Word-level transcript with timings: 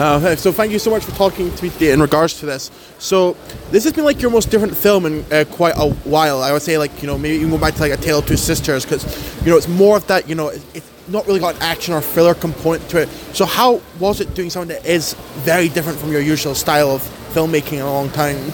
Uh, 0.00 0.18
okay, 0.18 0.36
so 0.36 0.52
thank 0.52 0.72
you 0.72 0.78
so 0.78 0.90
much 0.90 1.04
for 1.04 1.12
talking 1.12 1.54
to 1.54 1.64
me 1.64 1.70
today 1.70 1.92
in 1.92 2.00
regards 2.00 2.38
to 2.40 2.46
this. 2.46 2.70
So 2.98 3.36
this 3.70 3.84
has 3.84 3.92
been 3.92 4.04
like 4.04 4.20
your 4.20 4.30
most 4.30 4.50
different 4.50 4.76
film 4.76 5.06
in 5.06 5.24
uh, 5.32 5.44
quite 5.50 5.74
a 5.76 5.90
while. 6.04 6.42
I 6.42 6.52
would 6.52 6.62
say 6.62 6.76
like 6.78 7.00
you 7.02 7.06
know 7.06 7.16
maybe 7.16 7.36
even 7.36 7.50
go 7.50 7.58
back 7.58 7.74
to 7.74 7.80
like 7.80 7.92
A 7.92 7.96
Tale 7.96 8.18
of 8.18 8.26
Two 8.26 8.36
Sisters 8.36 8.84
because 8.84 9.04
you 9.44 9.50
know 9.50 9.56
it's 9.56 9.68
more 9.68 9.96
of 9.96 10.06
that 10.08 10.28
you 10.28 10.34
know 10.34 10.48
it, 10.48 10.62
it's 10.74 10.90
not 11.08 11.26
really 11.26 11.40
got 11.40 11.54
an 11.56 11.62
action 11.62 11.94
or 11.94 12.00
thriller 12.00 12.34
component 12.34 12.88
to 12.90 13.02
it. 13.02 13.08
So 13.32 13.46
how 13.46 13.80
was 13.98 14.20
it 14.20 14.34
doing 14.34 14.50
something 14.50 14.76
that 14.76 14.84
is 14.84 15.14
very 15.44 15.68
different 15.68 15.98
from 15.98 16.12
your 16.12 16.20
usual 16.20 16.54
style 16.54 16.90
of 16.90 17.02
filmmaking 17.32 17.74
in 17.74 17.80
a 17.80 17.90
long 17.90 18.10
time? 18.10 18.52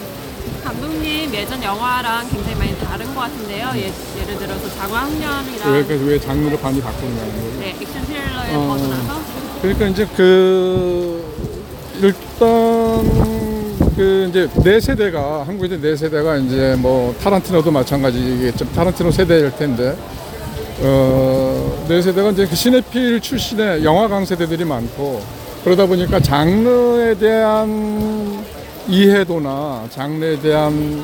감독님 0.65 1.35
예전 1.35 1.63
영화랑 1.63 2.29
굉장히 2.31 2.55
많이 2.57 2.79
다른 2.79 3.07
것 3.15 3.21
같은데요. 3.23 3.73
예, 3.75 3.93
예를 4.21 4.39
들어서 4.39 4.69
장화훈련이랑 4.77 5.73
왜, 5.73 5.85
그래서 5.85 6.05
왜 6.05 6.21
장르를 6.21 6.59
많이 6.63 6.81
바꾸느냐는 6.81 7.33
거죠. 7.35 7.61
네, 7.61 7.77
액션 7.81 8.05
스릴러에 8.07 8.55
어. 8.55 8.67
벗어나서 8.69 9.23
그러니까 9.63 9.87
이제 9.89 10.07
그 10.17 11.06
일단 12.02 12.18
그 13.96 14.28
이제 14.30 14.48
네 14.64 14.80
세대가 14.80 15.44
한국의 15.48 15.82
네 15.82 15.96
세대가 15.96 16.38
이제 16.38 16.76
뭐 16.78 17.16
타란티노도 17.20 17.72
마찬가지겠죠. 17.72 18.72
타란티노 18.74 19.12
세대일 19.12 19.52
텐데 19.56 19.98
어네 20.80 22.02
세대가 22.02 22.30
이제 22.30 22.46
그 22.46 22.56
시네필 22.56 23.20
출신의 23.20 23.84
영화강 23.84 24.26
세대들이 24.26 24.66
많고 24.66 25.22
그러다 25.64 25.88
보니까 25.88 26.20
장르에 26.20 27.16
대한 27.18 28.44
이해도나 28.88 29.88
장르에 29.90 30.40
대한 30.40 31.04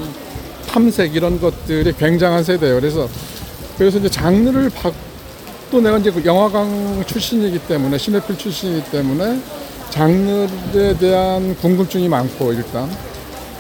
탐색 0.68 1.16
이런 1.16 1.42
것들이 1.42 1.94
굉장한 1.94 2.44
세대예요. 2.44 2.80
그래서 2.80 3.08
그래서 3.80 3.98
이제 3.98 4.10
장르를 4.10 4.70
바, 4.70 4.92
또 5.72 5.82
내가 5.82 5.98
이제 5.98 6.12
그 6.12 6.24
영화강 6.24 7.04
출신이기 7.08 7.60
때문에 7.68 7.98
시네필 7.98 8.38
출신이기 8.38 8.92
때문에 8.92 9.40
장르에 9.94 10.98
대한 11.00 11.56
궁금증이 11.58 12.10
많고 12.10 12.52
일단 12.54 12.90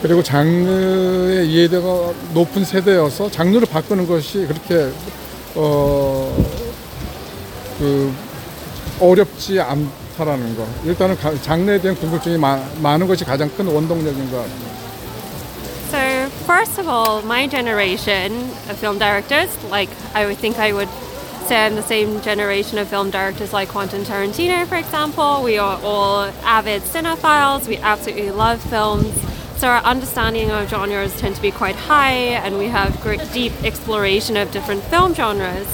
그리고 0.01 0.23
장르의 0.23 1.47
이해도가 1.47 2.11
높은 2.33 2.65
세대여서 2.65 3.29
장르를 3.29 3.67
바꾸는 3.67 4.07
것이 4.07 4.47
그렇게 4.47 4.89
어 5.55 6.33
그 7.79 8.13
어렵지 8.99 9.59
않다라는 9.59 10.55
거 10.55 10.65
일단은 10.85 11.17
가- 11.17 11.33
장르에 11.41 11.79
대한 11.81 11.97
궁금증이 11.97 12.37
마- 12.37 12.63
많은 12.81 13.07
것이 13.07 13.25
가장 13.25 13.49
큰 13.57 13.65
원동력인 13.67 14.29
것 14.31 14.37
같아요. 14.37 14.73
So, 15.89 15.99
first 16.45 16.79
of 16.79 16.87
all, 16.87 17.23
my 17.25 17.47
generation 17.49 18.31
of 18.69 18.77
film 18.79 18.97
directors, 18.99 19.49
like 19.69 19.91
I 20.13 20.25
would 20.25 20.39
think 20.39 20.59
I 20.61 20.71
would 20.71 20.87
say 21.43 21.65
I'm 21.65 21.75
the 21.75 21.83
same 21.83 22.21
generation 22.21 22.77
of 22.77 22.87
film 22.87 23.09
directors 23.09 23.51
like 23.51 23.69
Quentin 23.69 24.03
Tarantino, 24.03 24.65
for 24.65 24.75
example. 24.75 25.43
We 25.43 25.57
are 25.57 25.79
all 25.83 26.23
avid 26.43 26.83
cinephiles, 26.83 27.67
we 27.67 27.77
absolutely 27.77 28.31
love 28.31 28.61
films. 28.61 29.13
So, 29.57 29.67
our 29.67 29.83
understanding 29.83 30.51
of 30.51 30.69
genres 30.69 31.17
tend 31.19 31.35
to 31.35 31.41
be 31.41 31.51
quite 31.51 31.75
high, 31.75 32.11
and 32.11 32.57
we 32.57 32.67
have 32.67 32.99
great 33.01 33.21
deep 33.33 33.51
exploration 33.63 34.37
of 34.37 34.51
different 34.51 34.83
film 34.83 35.13
genres. 35.13 35.67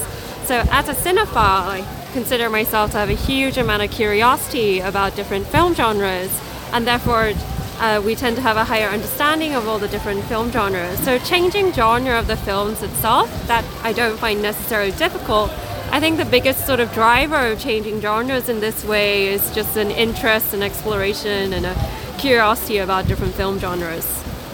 So, 0.45 0.63
as 0.71 0.89
a 0.89 0.93
cinephile, 0.93 1.35
I 1.35 2.11
consider 2.13 2.49
myself 2.49 2.91
to 2.91 2.97
have 2.97 3.09
a 3.09 3.13
huge 3.13 3.57
amount 3.57 3.83
of 3.83 3.91
curiosity 3.91 4.79
about 4.79 5.15
different 5.15 5.45
film 5.47 5.75
genres, 5.75 6.31
and 6.73 6.87
therefore 6.87 7.33
uh, 7.80 8.00
we 8.04 8.14
tend 8.14 8.36
to 8.36 8.42
have 8.42 8.56
a 8.56 8.64
higher 8.64 8.88
understanding 8.88 9.54
of 9.54 9.66
all 9.66 9.78
the 9.78 9.88
different 9.88 10.22
film 10.24 10.50
genres. 10.50 10.98
So 11.00 11.18
changing 11.18 11.72
genre 11.72 12.18
of 12.18 12.26
the 12.26 12.36
films 12.36 12.82
itself, 12.82 13.28
that 13.48 13.64
I 13.82 13.92
don't 13.92 14.18
find 14.18 14.42
necessarily 14.42 14.92
difficult. 14.92 15.50
I 15.90 16.00
think 16.00 16.16
the 16.16 16.24
biggest 16.24 16.66
sort 16.66 16.80
of 16.80 16.92
driver 16.92 17.52
of 17.52 17.60
changing 17.60 18.00
genres 18.00 18.48
in 18.48 18.60
this 18.60 18.84
way 18.84 19.28
is 19.28 19.54
just 19.54 19.76
an 19.76 19.90
interest 19.90 20.54
and 20.54 20.62
exploration 20.62 21.52
and 21.52 21.66
a 21.66 21.74
curiosity 22.18 22.78
about 22.78 23.06
different 23.06 23.34
film 23.34 23.58
genres. 23.58 24.06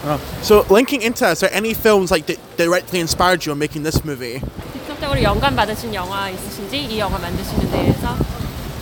Uh, 0.03 0.19
so 0.43 0.67
linking 0.71 1.03
into 1.03 1.21
that, 1.21 1.33
is 1.33 1.41
there 1.41 1.53
any 1.53 1.75
films 1.75 2.11
like 2.11 2.27
that 2.27 2.39
directly 2.57 3.01
inspired 3.01 3.45
you 3.45 3.53
in 3.53 3.59
making 3.59 3.83
this 3.83 4.05
movie? 4.05 4.41
직접적으로 4.73 5.23
영감 5.23 5.57
받으신 5.57 5.95
영화 5.95 6.29
있으신지 6.29 6.85
이 6.85 6.99
영화 6.99 7.19
만드시는 7.19 7.71
데에서 7.71 8.17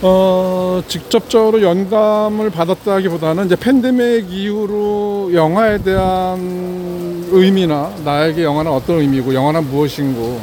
어, 0.05 0.83
직접적으로 0.85 1.61
영감을 1.61 2.49
받았다기보다는 2.49 3.45
이제 3.45 3.55
팬데믹 3.55 4.29
이후로 4.29 5.31
영화에 5.33 5.77
대한 5.77 7.25
의미나 7.31 7.89
나에게 8.03 8.43
영화는 8.43 8.69
어떤 8.69 8.99
의미고 8.99 9.33
영화는 9.33 9.69
무엇인고 9.69 10.41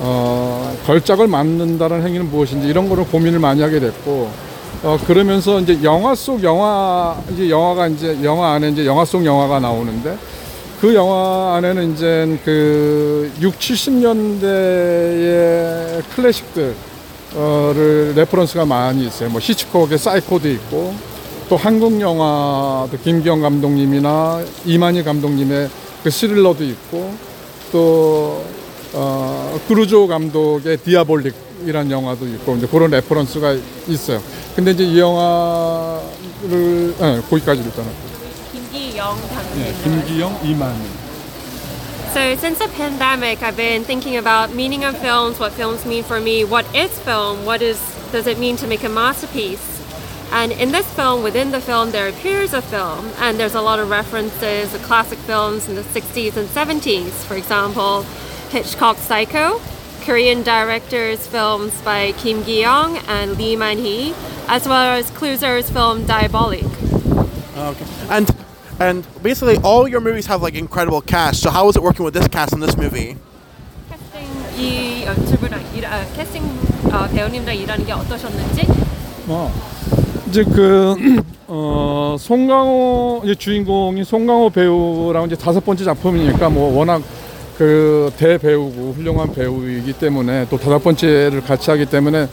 어, 0.00 0.74
걸작을 0.86 1.28
만든다는 1.28 2.02
행위는 2.02 2.30
무엇인지 2.30 2.66
이런 2.66 2.88
거를 2.88 3.04
고민을 3.04 3.38
많이 3.38 3.60
하게 3.60 3.80
됐고 3.80 4.30
어, 4.82 4.96
그러면서 5.06 5.60
이제 5.60 5.78
영화 5.82 6.14
속 6.14 6.42
영화 6.42 7.14
이제 7.34 7.50
영화가 7.50 7.88
이제 7.88 8.18
영화 8.24 8.54
안에 8.54 8.70
이제 8.70 8.86
영화 8.86 9.04
속 9.04 9.26
영화가 9.26 9.60
나오는데 9.60 10.16
그 10.80 10.94
영화 10.94 11.56
안에는 11.56 11.92
이제 11.92 12.38
그 12.46 13.30
6, 13.42 13.58
70년대의 13.58 16.02
클래식들 16.16 16.70
어 16.70 16.91
를 17.34 18.12
reference가 18.14 18.66
많이 18.66 19.06
있어요. 19.06 19.30
뭐 19.30 19.40
히치콕의 19.40 19.96
사이코도 19.96 20.50
있고 20.50 20.94
또 21.48 21.56
한국 21.56 21.98
영화도 21.98 22.98
김기영 23.02 23.40
감독님이나 23.40 24.42
이만희 24.66 25.02
감독님의 25.02 25.70
그 26.02 26.10
스릴러도 26.10 26.62
있고 26.64 27.14
또 27.72 28.44
어, 28.92 29.58
클루조 29.66 30.08
감독의 30.08 30.76
디아볼릭이라는 30.78 31.90
영화도 31.90 32.26
있고 32.26 32.56
이제 32.56 32.66
그런 32.66 32.90
reference가 32.90 33.56
있어요. 33.88 34.20
근데 34.54 34.72
이제 34.72 34.84
이 34.84 34.98
영화를 34.98 36.94
네, 36.98 37.20
거기까지 37.30 37.62
일단은 37.62 37.90
김기영 38.52 39.16
네, 39.16 39.34
감독님. 39.34 40.02
김기영 40.04 40.40
이만희. 40.44 41.01
So 42.12 42.36
since 42.36 42.58
the 42.58 42.68
pandemic, 42.68 43.42
I've 43.42 43.56
been 43.56 43.84
thinking 43.84 44.18
about 44.18 44.54
meaning 44.54 44.84
of 44.84 44.98
films, 44.98 45.40
what 45.40 45.52
films 45.52 45.86
mean 45.86 46.04
for 46.04 46.20
me, 46.20 46.44
what 46.44 46.66
is 46.74 46.96
film, 47.00 47.46
what 47.46 47.62
is 47.62 47.80
does 48.12 48.26
it 48.26 48.38
mean 48.38 48.56
to 48.58 48.66
make 48.66 48.84
a 48.84 48.88
masterpiece? 48.90 49.80
And 50.30 50.52
in 50.52 50.72
this 50.72 50.86
film, 50.92 51.22
within 51.22 51.52
the 51.52 51.60
film, 51.60 51.90
there 51.90 52.08
appears 52.08 52.52
a 52.52 52.60
film, 52.60 53.10
and 53.18 53.40
there's 53.40 53.54
a 53.54 53.62
lot 53.62 53.78
of 53.78 53.88
references 53.88 54.72
to 54.72 54.78
classic 54.80 55.18
films 55.20 55.70
in 55.70 55.74
the 55.74 55.80
60s 55.80 56.36
and 56.36 56.46
70s. 56.50 57.24
For 57.24 57.34
example, 57.34 58.02
Hitchcock's 58.50 59.00
Psycho, 59.00 59.62
Korean 60.02 60.42
directors' 60.42 61.26
films 61.26 61.80
by 61.80 62.12
Kim 62.12 62.44
Gi-young 62.44 62.98
and 63.08 63.38
Lee 63.38 63.56
Man-hee, 63.56 64.14
as 64.48 64.68
well 64.68 64.98
as 64.98 65.10
Closer's 65.12 65.70
film 65.70 66.04
Diabolic. 66.04 66.64
Oh, 67.56 67.70
okay. 67.70 67.86
And 68.10 68.41
and 68.82 69.06
basically 69.22 69.56
all 69.62 69.86
your 69.86 70.00
movies 70.00 70.26
have 70.26 70.42
like 70.42 70.54
incredible 70.54 71.00
cast. 71.00 71.42
So 71.42 71.50
how 71.50 71.66
was 71.66 71.76
it 71.76 71.82
working 71.82 72.04
with 72.04 72.14
this 72.14 72.28
cast 72.28 72.52
in 72.52 72.60
this 72.60 72.76
movie? 72.76 73.16
캐스팅 73.88 74.26
이 74.58 75.04
연출부랑 75.06 75.60
일, 75.76 75.86
아, 75.86 76.04
캐스팅 76.14 76.42
어, 76.92 77.06
배우님들 77.08 77.54
일하는 77.54 77.86
게 77.86 77.92
어떠셨는지 77.92 78.66
어, 79.28 79.52
이제 80.28 80.44
그, 80.44 80.96
어, 81.46 82.16
송강호, 82.18 83.22
이제 83.24 83.34
주인공이 83.34 84.04
송강호 84.04 84.50
배우랑 84.50 85.26
이제 85.26 85.36
다섯 85.36 85.64
번째 85.64 85.84
작품이니까 85.84 86.48
뭐 86.50 86.76
워낙 86.76 87.02
그 87.56 88.10
대배우고 88.16 88.94
훌륭한 88.96 89.32
배우이기 89.32 89.92
때문에 89.92 90.46
또 90.50 90.58
다섯 90.58 90.82
번째를 90.82 91.42
같이 91.42 91.70
하기 91.70 91.86
때문에 91.86 92.28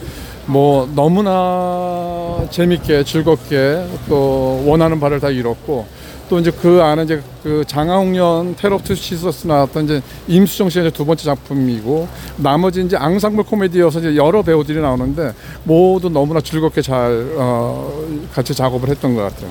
뭐 0.50 0.90
너무나 0.96 2.44
재밌게 2.50 3.04
즐겁게 3.04 3.86
또 4.08 4.64
원하는 4.66 4.98
바를 4.98 5.20
다 5.20 5.30
이뤘고 5.30 5.86
또 6.28 6.38
이제 6.40 6.50
그 6.50 6.82
안에 6.82 7.04
이제 7.04 7.22
그 7.42 7.64
장하홍련 7.66 8.56
테러 8.56 8.78
투 8.78 8.94
시서스 8.96 9.46
나왔던 9.46 9.84
이제 9.84 10.02
임수정 10.26 10.68
씨의 10.68 10.90
두 10.90 11.04
번째 11.04 11.24
작품이고 11.24 12.08
나머지 12.36 12.82
이제 12.82 12.96
앙상블 12.96 13.44
코미디여서 13.44 14.00
이제 14.00 14.16
여러 14.16 14.42
배우들이 14.42 14.80
나오는데 14.80 15.32
모두 15.62 16.08
너무나 16.08 16.40
즐겁게 16.40 16.82
잘 16.82 17.32
어, 17.36 17.92
같이 18.32 18.52
작업을 18.52 18.88
했던 18.88 19.14
것 19.14 19.22
같아요. 19.22 19.50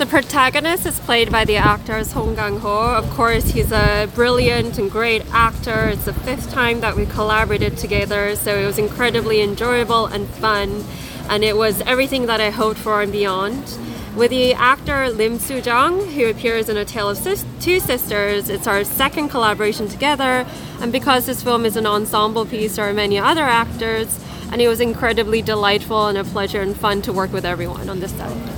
The 0.00 0.06
protagonist 0.06 0.86
is 0.86 0.98
played 0.98 1.30
by 1.30 1.44
the 1.44 1.56
actor 1.56 2.02
Song 2.04 2.34
Kang-ho. 2.34 2.94
Of 2.94 3.10
course, 3.10 3.50
he's 3.50 3.70
a 3.70 4.08
brilliant 4.14 4.78
and 4.78 4.90
great 4.90 5.22
actor. 5.30 5.90
It's 5.90 6.06
the 6.06 6.14
fifth 6.14 6.50
time 6.50 6.80
that 6.80 6.96
we 6.96 7.04
collaborated 7.04 7.76
together, 7.76 8.34
so 8.34 8.58
it 8.58 8.64
was 8.64 8.78
incredibly 8.78 9.42
enjoyable 9.42 10.06
and 10.06 10.26
fun, 10.26 10.86
and 11.28 11.44
it 11.44 11.54
was 11.54 11.82
everything 11.82 12.24
that 12.26 12.40
I 12.40 12.48
hoped 12.48 12.78
for 12.78 13.02
and 13.02 13.12
beyond. 13.12 13.62
With 14.16 14.30
the 14.30 14.54
actor 14.54 15.10
Lim 15.10 15.38
Soo-jung, 15.38 16.06
who 16.12 16.30
appears 16.30 16.70
in 16.70 16.78
A 16.78 16.86
Tale 16.86 17.10
of 17.10 17.18
Sis- 17.18 17.44
Two 17.60 17.78
Sisters, 17.78 18.48
it's 18.48 18.66
our 18.66 18.84
second 18.84 19.28
collaboration 19.28 19.86
together, 19.86 20.46
and 20.80 20.90
because 20.90 21.26
this 21.26 21.42
film 21.42 21.66
is 21.66 21.76
an 21.76 21.84
ensemble 21.84 22.46
piece, 22.46 22.76
there 22.76 22.88
are 22.88 22.94
many 22.94 23.18
other 23.18 23.44
actors, 23.44 24.18
and 24.50 24.62
it 24.62 24.68
was 24.68 24.80
incredibly 24.80 25.42
delightful 25.42 26.06
and 26.06 26.16
a 26.16 26.24
pleasure 26.24 26.62
and 26.62 26.74
fun 26.74 27.02
to 27.02 27.12
work 27.12 27.34
with 27.34 27.44
everyone 27.44 27.90
on 27.90 28.00
this 28.00 28.12
set. 28.12 28.50